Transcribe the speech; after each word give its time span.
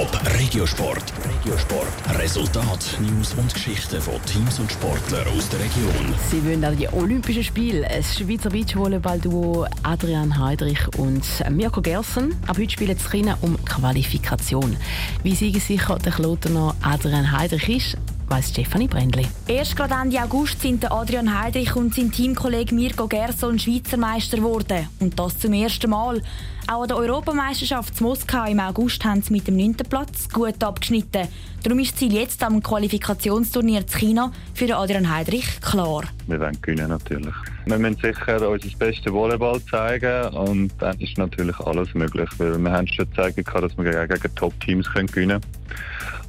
Top 0.00 0.18
Regiosport. 0.38 1.12
Regiosport. 1.28 2.18
Resultat, 2.18 2.98
News 3.00 3.34
und 3.34 3.52
Geschichten 3.52 4.00
von 4.00 4.14
Teams 4.24 4.58
und 4.58 4.72
Sportlern 4.72 5.28
aus 5.28 5.50
der 5.50 5.60
Region. 5.60 6.14
Sie 6.30 6.42
wollen 6.42 6.64
an 6.64 6.74
die 6.74 6.88
Olympischen 6.88 7.44
Spiele. 7.44 7.86
Das 7.86 8.16
Schweizer 8.16 8.48
Beachvolleyball-Duo 8.48 9.66
Adrian 9.82 10.38
Heidrich 10.38 10.80
und 10.96 11.22
Mirko 11.50 11.82
Gerson. 11.82 12.34
Ab 12.46 12.56
heute 12.56 12.70
spielen 12.70 12.96
sie 12.96 13.08
China 13.10 13.36
um 13.42 13.62
Qualifikation. 13.66 14.74
Wie 15.22 15.34
sicher 15.34 15.98
der 15.98 16.12
Klotener 16.12 16.74
Adrian 16.80 17.30
Heidrich 17.30 17.68
ist, 17.68 17.96
weiss 18.30 18.50
Stefanie 18.50 18.86
Brändli. 18.86 19.26
Erst 19.48 19.76
gerade 19.76 19.94
Ende 20.00 20.22
August 20.22 20.60
sind 20.60 20.90
Adrian 20.90 21.36
Heidrich 21.38 21.74
und 21.74 21.94
sein 21.94 22.12
Teamkollege 22.12 22.74
Mirko 22.74 23.08
Gerson 23.08 23.58
Schweizer 23.58 23.96
Meister 23.96 24.36
geworden. 24.36 24.88
Und 25.00 25.18
das 25.18 25.38
zum 25.38 25.52
ersten 25.52 25.90
Mal. 25.90 26.22
Auch 26.68 26.82
an 26.82 26.88
der 26.88 26.96
Europameisterschaft 26.98 28.00
in 28.00 28.06
Moskau 28.06 28.44
im 28.44 28.60
August 28.60 29.04
haben 29.04 29.22
sie 29.22 29.32
mit 29.32 29.48
dem 29.48 29.56
9. 29.56 29.78
Platz 29.88 30.28
gut 30.28 30.62
abgeschnitten. 30.62 31.26
Darum 31.64 31.80
ist 31.80 31.92
das 31.92 31.98
Ziel 31.98 32.12
jetzt 32.12 32.42
am 32.44 32.62
Qualifikationsturnier 32.62 33.80
in 33.80 33.86
China 33.88 34.32
für 34.54 34.76
Adrian 34.76 35.12
Heidrich 35.12 35.60
klar. 35.60 36.04
Wir 36.28 36.38
wollen 36.38 36.62
gewinnen 36.62 36.88
natürlich. 36.88 37.34
Wir 37.66 37.78
müssen 37.78 37.96
sicher 38.00 38.48
unser 38.48 38.78
bestes 38.78 39.12
Volleyball 39.12 39.60
zeigen 39.64 40.28
und 40.34 40.70
dann 40.78 40.98
ist 41.00 41.18
natürlich 41.18 41.58
alles 41.58 41.92
möglich. 41.94 42.28
Weil 42.38 42.56
wir 42.58 42.70
haben 42.70 42.86
schon 42.86 43.10
gezeigt, 43.10 43.38
dass 43.52 43.76
wir 43.76 44.06
gegen 44.06 44.34
Top-Teams 44.36 44.88
gewinnen 44.88 45.08
können. 45.08 45.40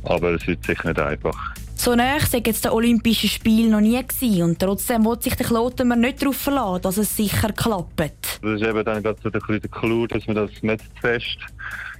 Aber 0.03 0.31
es 0.31 0.47
wird 0.47 0.65
sicher 0.65 0.87
nicht 0.87 0.99
einfach. 0.99 1.53
So 1.83 1.95
nah 1.95 2.19
sei 2.19 2.43
jetzt 2.45 2.63
der 2.63 2.75
Olympische 2.75 3.27
Spiel 3.27 3.67
noch 3.67 3.81
nie 3.81 3.99
gewesen. 3.99 4.43
Und 4.43 4.59
trotzdem 4.59 5.03
will 5.03 5.19
sich 5.19 5.33
der 5.33 5.47
Klotenmer 5.47 5.95
nicht 5.95 6.21
darauf 6.21 6.35
verlassen, 6.35 6.83
dass 6.83 6.97
es 6.97 7.17
sicher 7.17 7.51
klappt. 7.51 8.39
Das 8.43 8.61
ist 8.61 8.61
eben 8.61 8.85
dann 8.85 9.01
gerade 9.01 9.17
so 9.23 9.31
der, 9.31 9.41
Clou, 9.41 10.05
dass 10.05 10.27
man 10.27 10.35
das 10.35 10.51
nicht 10.61 10.83
fest 11.01 11.39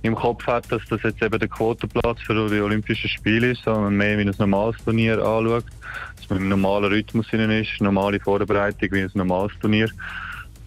im 0.03 0.13
Kopf 0.13 0.45
hat, 0.45 0.71
dass 0.71 0.83
das 0.87 1.01
jetzt 1.01 1.23
eben 1.23 1.39
der 1.39 1.47
Quotenplatz 1.47 2.21
für 2.21 2.47
die 2.47 2.59
Olympischen 2.61 3.09
Spiele 3.09 3.53
ist, 3.53 3.63
sondern 3.63 3.95
mehr 3.95 4.19
wie 4.19 4.21
ein 4.21 4.35
normales 4.37 4.75
Turnier 4.85 5.13
anschaut, 5.17 5.65
dass 6.15 6.29
man 6.29 6.41
im 6.41 6.49
normalen 6.49 6.85
Rhythmus 6.85 7.27
drin 7.29 7.49
ist, 7.49 7.81
normale 7.81 8.19
Vorbereitung 8.19 8.91
wie 8.91 9.01
ein 9.01 9.09
normales 9.15 9.53
Turnier, 9.61 9.89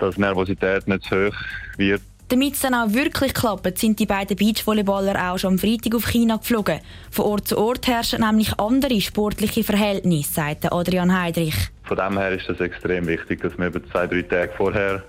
dass 0.01 0.19
Nervosität 0.19 0.89
nicht 0.89 1.05
zu 1.05 1.29
hoch 1.29 1.37
wird 1.77 2.03
damit 2.35 2.55
es 2.55 2.61
dann 2.63 2.75
auch 2.75 2.93
wirklich 2.93 3.33
klappt, 3.33 3.79
sind 3.79 4.01
die 4.01 4.07
beiden 4.07 4.37
Beachvolleyballer 4.37 5.31
auch 5.31 5.39
schon 5.39 5.53
am 5.53 5.59
Freitag 5.61 5.95
auf 5.95 6.07
China 6.07 6.37
geflogen. 6.37 6.81
Von 7.13 7.27
Ort 7.27 7.47
zu 7.47 7.57
Ort 7.57 7.87
herrschen 7.87 8.23
nämlich 8.23 8.59
andere 8.59 9.01
sportliche 9.01 9.63
Verhältnisse, 9.63 10.33
sagt 10.33 10.73
Adrian 10.73 11.17
Heidrich. 11.17 11.55
Von 11.85 11.97
dem 11.97 12.19
her 12.19 12.33
ist 12.33 12.49
es 12.49 12.59
extrem 12.59 13.07
wichtig, 13.07 13.41
dass 13.41 13.57
man 13.57 13.69
über 13.69 13.81
zwei, 13.85 14.09
drei 14.09 14.23
Tage 14.23 14.53
vorher 14.57 15.05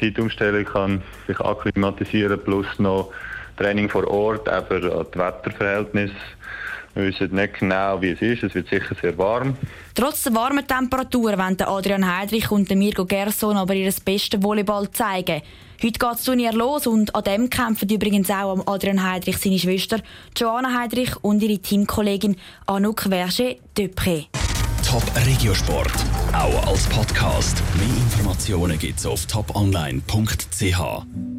Zeitumstellung 0.00 0.64
kann, 0.64 1.02
sich 1.28 1.38
akklimatisieren 1.38 2.42
plus 2.42 2.66
noch 2.78 3.12
Training 3.56 3.88
vor 3.88 4.08
Ort, 4.08 4.48
eben 4.48 4.82
das 4.82 5.06
Wetterverhältnis. 5.14 6.10
Wir 6.94 7.04
wissen 7.04 7.34
nicht 7.34 7.54
genau, 7.58 8.00
wie 8.00 8.10
es 8.10 8.22
ist. 8.22 8.42
Es 8.44 8.54
wird 8.54 8.68
sicher 8.68 8.94
sehr 9.00 9.16
warm. 9.18 9.56
Trotz 9.94 10.22
der 10.22 10.34
warmen 10.34 10.66
Temperaturen 10.66 11.38
wollen 11.38 11.60
Adrian 11.60 12.18
Heidrich 12.18 12.50
und 12.50 12.70
Mirko 12.70 13.04
Gerson 13.04 13.56
aber 13.56 13.74
ihr 13.74 13.92
bestes 14.04 14.42
Volleyball 14.42 14.90
zeigen. 14.90 15.42
Heute 15.82 15.92
geht 15.92 16.02
das 16.02 16.22
Turnier 16.22 16.52
los 16.52 16.86
und 16.86 17.14
an 17.14 17.24
dem 17.24 17.50
kämpfen 17.50 17.88
übrigens 17.88 18.30
auch 18.30 18.64
Adrian 18.66 19.02
Heidrich 19.02 19.38
seine 19.38 19.58
Schwester 19.58 19.98
Joanna 20.36 20.80
Heidrich 20.80 21.16
und 21.22 21.42
ihre 21.42 21.58
Teamkollegin 21.58 22.36
Anouk 22.66 23.02
Verge 23.02 23.56
Depré. 23.76 24.26
Top 24.86 25.02
Regiosport, 25.26 25.92
auch 26.32 26.66
als 26.68 26.86
Podcast. 26.88 27.60
Mehr 27.76 27.88
Informationen 27.88 28.78
gibt's 28.78 29.04
auf 29.04 29.26
toponline.ch. 29.26 31.24